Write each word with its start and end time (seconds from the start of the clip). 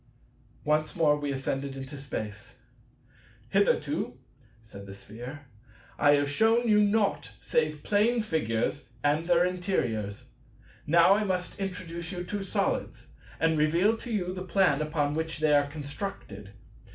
Once 0.63 0.95
more 0.95 1.15
we 1.15 1.31
ascended 1.31 1.77
into 1.77 1.95
space. 1.95 2.57
"Hitherto," 3.49 4.17
said 4.63 4.87
the 4.87 4.95
Sphere, 4.95 5.45
"I 5.99 6.13
have 6.15 6.27
shewn 6.27 6.67
you 6.67 6.81
naught 6.81 7.33
save 7.39 7.83
Plane 7.83 8.23
Figures 8.23 8.85
and 9.03 9.27
their 9.27 9.45
interiors. 9.45 10.25
Now 10.87 11.13
I 11.13 11.23
must 11.23 11.59
introduce 11.59 12.11
you 12.11 12.23
to 12.23 12.43
Solids, 12.43 13.09
and 13.39 13.59
reveal 13.59 13.95
to 13.97 14.11
you 14.11 14.33
the 14.33 14.41
plan 14.41 14.81
upon 14.81 15.13
which 15.13 15.37
they 15.37 15.53
are 15.53 15.67
constructed. 15.67 16.53